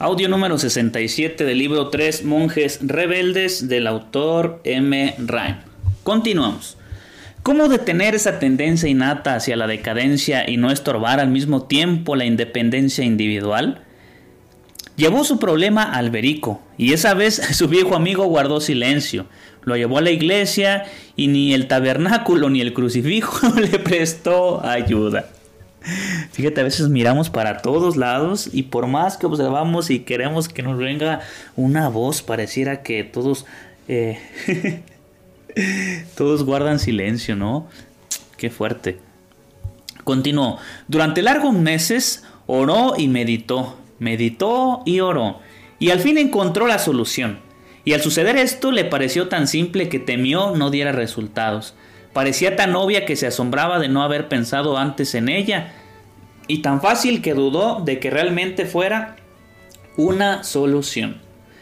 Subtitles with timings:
[0.00, 5.16] Audio número 67 del libro 3 Monjes Rebeldes del autor M.
[5.18, 5.58] Rhyme.
[6.04, 6.76] Continuamos.
[7.42, 12.26] ¿Cómo detener esa tendencia innata hacia la decadencia y no estorbar al mismo tiempo la
[12.26, 13.82] independencia individual?
[14.94, 19.26] Llevó su problema a Alberico y esa vez su viejo amigo guardó silencio.
[19.64, 20.84] Lo llevó a la iglesia
[21.16, 25.28] y ni el tabernáculo ni el crucifijo le prestó ayuda.
[26.32, 30.62] Fíjate, a veces miramos para todos lados y por más que observamos y queremos que
[30.62, 31.20] nos venga
[31.56, 33.46] una voz, pareciera que todos,
[33.88, 34.18] eh,
[36.16, 37.68] todos guardan silencio, ¿no?
[38.36, 38.98] Qué fuerte.
[40.04, 40.58] Continuó.
[40.86, 45.40] Durante largos meses oró y meditó, meditó y oró,
[45.78, 47.40] y al fin encontró la solución.
[47.84, 51.74] Y al suceder esto le pareció tan simple que temió no diera resultados.
[52.18, 55.72] Parecía tan obvia que se asombraba de no haber pensado antes en ella
[56.48, 59.14] y tan fácil que dudó de que realmente fuera
[59.96, 61.18] una solución.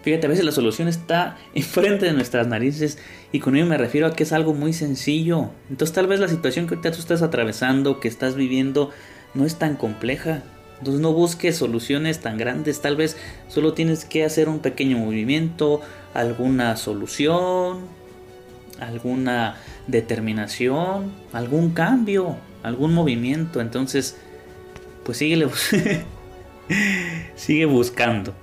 [0.00, 2.96] Fíjate, a veces la solución está enfrente de nuestras narices
[3.30, 5.50] y con ello me refiero a que es algo muy sencillo.
[5.68, 8.88] Entonces tal vez la situación que tú estás atravesando, que estás viviendo,
[9.34, 10.44] no es tan compleja.
[10.78, 15.82] Entonces no busques soluciones tan grandes, tal vez solo tienes que hacer un pequeño movimiento,
[16.14, 17.97] alguna solución,
[18.80, 23.60] alguna determinación, algún cambio, algún movimiento.
[23.60, 24.16] Entonces
[25.08, 25.48] pues síguele,
[27.34, 28.34] sigue buscando.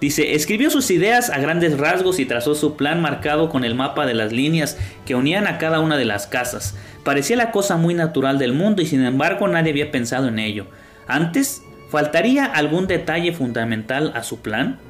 [0.00, 4.04] Dice, escribió sus ideas a grandes rasgos y trazó su plan marcado con el mapa
[4.04, 4.76] de las líneas
[5.06, 6.74] que unían a cada una de las casas.
[7.04, 10.66] Parecía la cosa muy natural del mundo y sin embargo nadie había pensado en ello.
[11.06, 14.80] Antes, ¿faltaría algún detalle fundamental a su plan?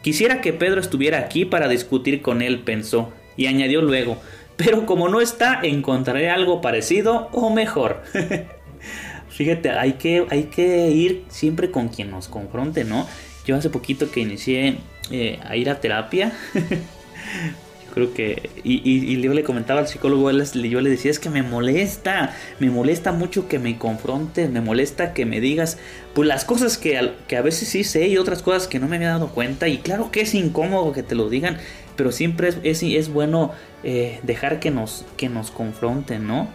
[0.00, 4.18] Quisiera que Pedro estuviera aquí para discutir con él, pensó, y añadió luego,
[4.56, 8.02] pero como no está, encontraré algo parecido o mejor.
[9.30, 13.06] Fíjate, hay que, hay que ir siempre con quien nos confronte, ¿no?
[13.46, 14.78] Yo hace poquito que inicié
[15.10, 16.32] eh, a ir a terapia.
[17.92, 18.50] creo que.
[18.64, 22.70] Y, y, yo le comentaba al psicólogo, yo le decía, es que me molesta, me
[22.70, 25.78] molesta mucho que me confrontes, me molesta que me digas,
[26.14, 28.96] pues las cosas que, que a veces sí sé y otras cosas que no me
[28.96, 29.68] había dado cuenta.
[29.68, 31.58] Y claro que es incómodo que te lo digan,
[31.96, 36.48] pero siempre es, es, bueno eh, dejar que nos, que nos confronten, ¿no?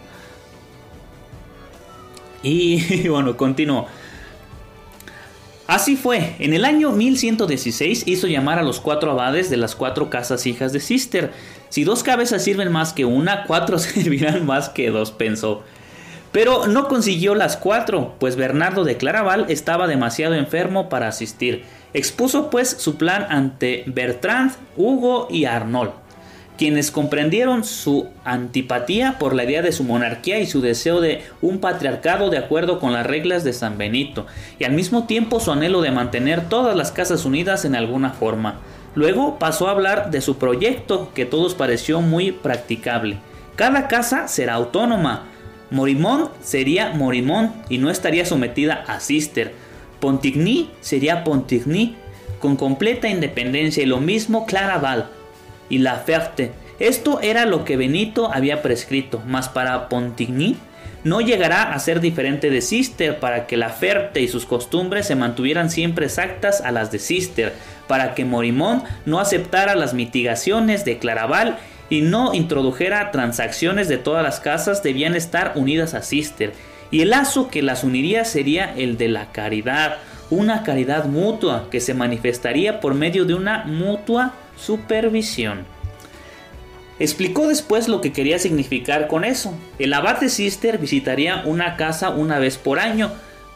[2.42, 3.86] Y bueno, continuó.
[5.66, 10.10] Así fue, en el año 1116 hizo llamar a los cuatro abades de las cuatro
[10.10, 11.32] casas hijas de Sister.
[11.70, 15.62] Si dos cabezas sirven más que una, cuatro servirán más que dos, pensó.
[16.32, 21.64] Pero no consiguió las cuatro, pues Bernardo de Claraval estaba demasiado enfermo para asistir.
[21.94, 26.03] Expuso pues su plan ante Bertrand, Hugo y Arnold
[26.56, 31.58] quienes comprendieron su antipatía por la idea de su monarquía y su deseo de un
[31.58, 34.26] patriarcado de acuerdo con las reglas de San Benito,
[34.58, 38.60] y al mismo tiempo su anhelo de mantener todas las casas unidas en alguna forma.
[38.94, 43.18] Luego pasó a hablar de su proyecto, que todos pareció muy practicable.
[43.56, 45.24] Cada casa será autónoma.
[45.70, 49.52] Morimont sería Morimont y no estaría sometida a Sister.
[49.98, 51.96] Pontigny sería Pontigny
[52.38, 55.08] con completa independencia y lo mismo Claraval
[55.68, 56.52] y la Ferte.
[56.78, 60.56] Esto era lo que Benito había prescrito, mas para Pontigny
[61.04, 65.14] no llegará a ser diferente de Sister para que la Ferte y sus costumbres se
[65.14, 67.52] mantuvieran siempre exactas a las de Sister,
[67.86, 71.58] para que Morimont no aceptara las mitigaciones de Claraval
[71.90, 76.54] y no introdujera transacciones de todas las casas debían estar unidas a Sister,
[76.90, 79.98] y el lazo que las uniría sería el de la caridad,
[80.30, 85.64] una caridad mutua que se manifestaría por medio de una mutua supervisión.
[86.98, 89.52] Explicó después lo que quería significar con eso.
[89.78, 93.10] El abate Sister visitaría una casa una vez por año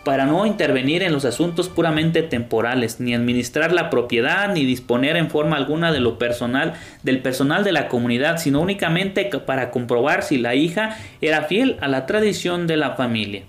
[0.08, 5.28] para no intervenir en los asuntos puramente temporales, ni administrar la propiedad, ni disponer en
[5.30, 10.38] forma alguna de lo personal del personal de la comunidad, sino únicamente para comprobar si
[10.38, 13.42] la hija era fiel a la tradición de la familia.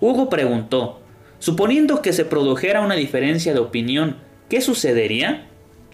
[0.00, 1.02] Hugo preguntó,
[1.38, 4.16] suponiendo que se produjera una diferencia de opinión,
[4.48, 5.46] ¿qué sucedería?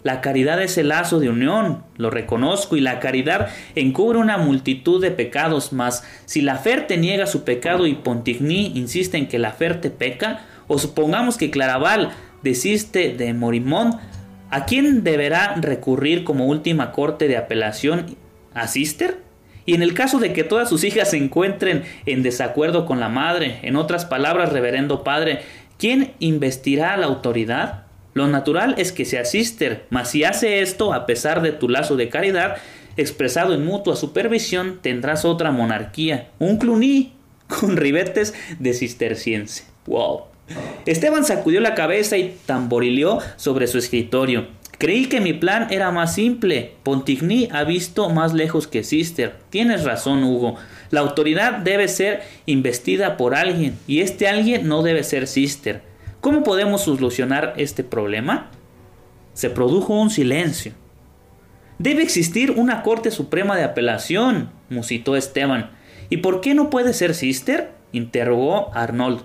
[0.02, 5.02] La caridad es el lazo de unión, lo reconozco, y la caridad encubre una multitud
[5.02, 9.52] de pecados, mas si la Ferte niega su pecado y Pontigny insiste en que la
[9.52, 12.10] Ferte peca, o supongamos que Claraval
[12.42, 13.96] desiste de Morimont,
[14.50, 18.16] ¿A quién deberá recurrir como última corte de apelación?
[18.54, 19.18] ¿A Sister?
[19.66, 23.10] Y en el caso de que todas sus hijas se encuentren en desacuerdo con la
[23.10, 25.40] madre, en otras palabras, reverendo padre,
[25.76, 27.87] ¿quién investirá la autoridad?
[28.18, 31.94] Lo natural es que sea Sister, mas si hace esto a pesar de tu lazo
[31.94, 32.56] de caridad,
[32.96, 37.12] expresado en mutua supervisión, tendrás otra monarquía, un cluny
[37.46, 39.66] con ribetes de cisterciense.
[39.86, 40.22] ¡Wow!
[40.84, 44.48] Esteban sacudió la cabeza y tamborileó sobre su escritorio.
[44.78, 46.72] Creí que mi plan era más simple.
[46.82, 49.36] Pontigny ha visto más lejos que Sister.
[49.50, 50.56] Tienes razón, Hugo.
[50.90, 55.87] La autoridad debe ser investida por alguien, y este alguien no debe ser Sister.
[56.20, 58.50] ¿Cómo podemos solucionar este problema?
[59.34, 60.72] Se produjo un silencio.
[61.78, 65.70] Debe existir una Corte Suprema de Apelación, musitó Esteban.
[66.10, 67.70] ¿Y por qué no puede ser Sister?
[67.92, 69.22] interrogó Arnold.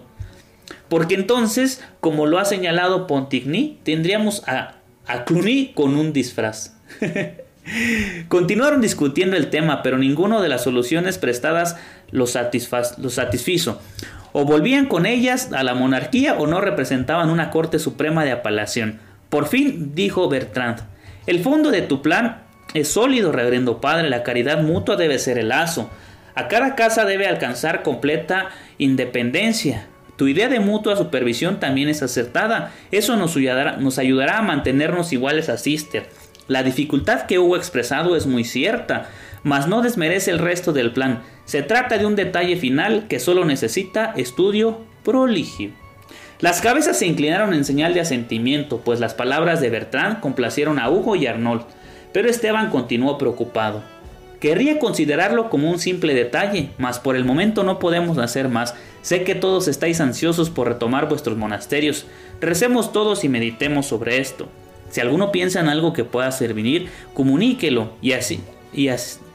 [0.88, 4.76] Porque entonces, como lo ha señalado Pontigny, tendríamos a,
[5.08, 6.78] a Cluny con un disfraz.
[8.28, 11.78] Continuaron discutiendo el tema, pero ninguno de las soluciones prestadas
[12.12, 12.38] los,
[12.98, 13.82] los satisfizo.
[14.34, 19.00] O volvían con ellas a la monarquía o no representaban una Corte Suprema de Apelación.
[19.30, 20.80] Por fin dijo Bertrand,
[21.26, 22.44] el fondo de tu plan
[22.74, 25.90] es sólido, reverendo padre, la caridad mutua debe ser el lazo.
[26.36, 28.50] A cada casa debe alcanzar completa
[28.80, 29.86] independencia.
[30.18, 32.72] Tu idea de mutua supervisión también es acertada.
[32.92, 36.08] Eso nos ayudará, nos ayudará a mantenernos iguales a Sister.
[36.48, 39.08] La dificultad que hubo expresado es muy cierta,
[39.44, 41.22] mas no desmerece el resto del plan.
[41.46, 45.72] Se trata de un detalle final que solo necesita estudio proligio.
[46.40, 50.90] Las cabezas se inclinaron en señal de asentimiento, pues las palabras de Bertrand complacieron a
[50.90, 51.64] Hugo y Arnold,
[52.12, 53.84] pero Esteban continuó preocupado.
[54.42, 58.76] Querría considerarlo como un simple detalle, mas por el momento no podemos hacer más.
[59.02, 62.06] Sé que todos estáis ansiosos por retomar vuestros monasterios.
[62.42, 64.50] Recemos todos y meditemos sobre esto.
[64.90, 68.42] Si alguno piensa en algo que pueda servir, comuníquelo y así,
[68.74, 68.90] y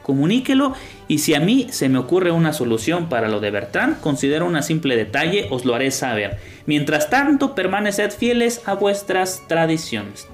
[0.08, 0.72] comuníquelo
[1.06, 4.62] y si a mí se me ocurre una solución para lo de Bertrand, considero una
[4.62, 6.38] simple detalle, os lo haré saber.
[6.64, 10.26] Mientras tanto, permaneced fieles a vuestras tradiciones.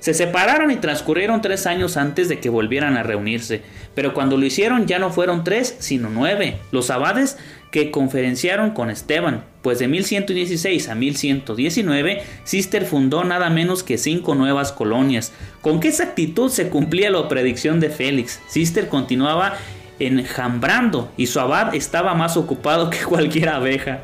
[0.00, 3.62] Se separaron y transcurrieron tres años antes de que volvieran a reunirse,
[3.94, 7.36] pero cuando lo hicieron ya no fueron tres, sino nueve, los abades
[7.70, 14.34] que conferenciaron con Esteban, pues de 1116 a 1119 Sister fundó nada menos que cinco
[14.34, 15.32] nuevas colonias.
[15.60, 18.40] ¿Con qué exactitud se cumplía la predicción de Félix?
[18.48, 19.56] Sister continuaba
[20.00, 24.00] enjambrando y su abad estaba más ocupado que cualquier abeja.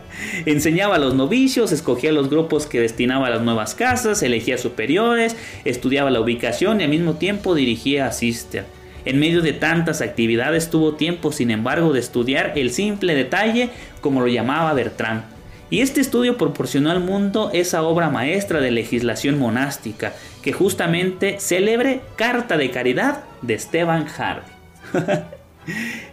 [0.47, 5.37] Enseñaba a los novicios, escogía los grupos que destinaba a las nuevas casas, elegía superiores,
[5.65, 8.65] estudiaba la ubicación y al mismo tiempo dirigía a Sister.
[9.05, 13.71] En medio de tantas actividades tuvo tiempo, sin embargo, de estudiar el simple detalle,
[14.01, 15.25] como lo llamaba Bertrand.
[15.69, 22.01] Y este estudio proporcionó al mundo esa obra maestra de legislación monástica, que justamente celebre
[22.17, 24.55] Carta de Caridad de Esteban Harvey.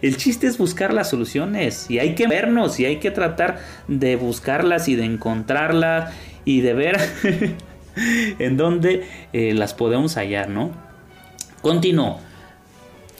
[0.00, 3.58] El chiste es buscar las soluciones y hay que vernos y hay que tratar
[3.88, 6.12] de buscarlas y de encontrarlas
[6.44, 6.98] y de ver
[8.38, 10.70] en dónde eh, las podemos hallar, ¿no?
[11.60, 12.20] Continuó.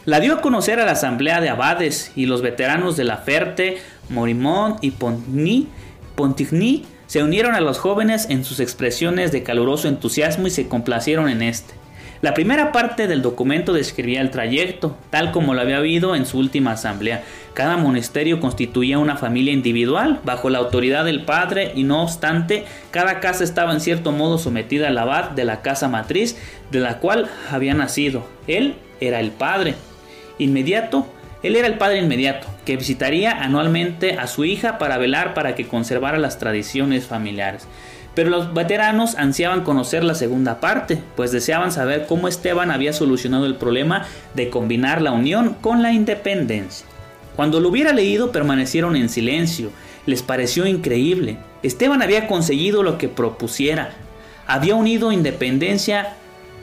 [0.04, 3.78] La dio a conocer a la asamblea de abades y los veteranos de la Ferte,
[4.08, 5.68] Morimón y Pontigny,
[6.16, 11.28] Pontigny se unieron a los jóvenes en sus expresiones de caluroso entusiasmo y se complacieron
[11.28, 11.81] en este.
[12.22, 16.38] La primera parte del documento describía el trayecto, tal como lo había habido en su
[16.38, 17.24] última asamblea.
[17.52, 23.18] Cada monasterio constituía una familia individual, bajo la autoridad del padre, y no obstante, cada
[23.18, 26.38] casa estaba en cierto modo sometida al abad de la casa matriz,
[26.70, 28.24] de la cual había nacido.
[28.46, 29.74] Él era el padre.
[30.38, 31.08] Inmediato,
[31.42, 35.66] él era el padre inmediato, que visitaría anualmente a su hija para velar para que
[35.66, 37.66] conservara las tradiciones familiares.
[38.14, 43.46] Pero los veteranos ansiaban conocer la segunda parte, pues deseaban saber cómo Esteban había solucionado
[43.46, 46.86] el problema de combinar la unión con la independencia.
[47.36, 49.70] Cuando lo hubiera leído permanecieron en silencio,
[50.04, 51.38] les pareció increíble.
[51.62, 53.92] Esteban había conseguido lo que propusiera,
[54.46, 56.14] había unido independencia,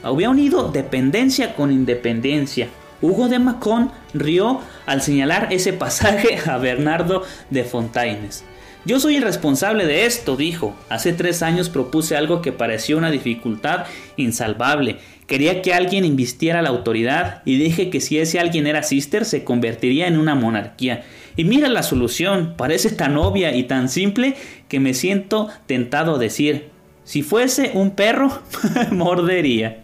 [0.02, 2.68] había unido dependencia con independencia.
[3.02, 8.44] Hugo de Macón rió al señalar ese pasaje a Bernardo de Fontaines.
[8.86, 10.74] Yo soy el responsable de esto, dijo.
[10.88, 13.84] Hace tres años propuse algo que pareció una dificultad
[14.16, 14.96] insalvable.
[15.26, 19.44] Quería que alguien invistiera la autoridad y dije que si ese alguien era Sister se
[19.44, 21.04] convertiría en una monarquía.
[21.36, 24.34] Y mira la solución, parece tan obvia y tan simple
[24.68, 26.70] que me siento tentado a decir,
[27.04, 28.40] si fuese un perro,
[28.90, 29.82] mordería.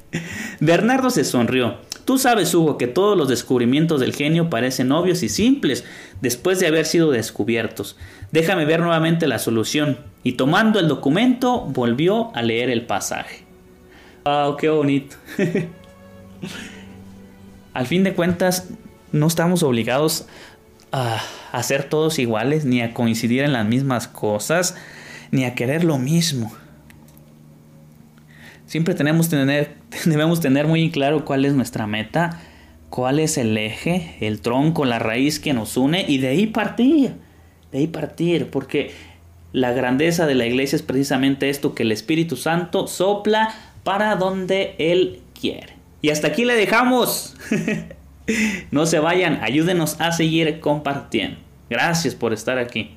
[0.61, 1.86] Bernardo se sonrió.
[2.07, 5.85] Tú sabes, Hugo, que todos los descubrimientos del genio parecen obvios y simples
[6.21, 7.97] después de haber sido descubiertos.
[8.31, 9.99] Déjame ver nuevamente la solución.
[10.23, 13.45] Y tomando el documento, volvió a leer el pasaje.
[14.25, 15.17] Wow, qué bonito.
[17.75, 18.69] Al fin de cuentas,
[19.11, 20.27] no estamos obligados
[20.93, 21.21] a,
[21.51, 24.77] a ser todos iguales, ni a coincidir en las mismas cosas,
[25.33, 26.53] ni a querer lo mismo.
[28.67, 32.41] Siempre tenemos tener, debemos tener muy claro cuál es nuestra meta,
[32.91, 37.15] cuál es el eje, el tronco, la raíz que nos une y de ahí partir,
[37.73, 38.91] de ahí partir, porque
[39.53, 43.55] la grandeza de la iglesia es precisamente esto que el Espíritu Santo sopla
[43.85, 45.75] para donde Él quiere.
[46.03, 47.37] Y hasta aquí le dejamos.
[48.71, 51.39] no se vayan, ayúdenos a seguir compartiendo.
[51.71, 52.96] Gracias por estar aquí.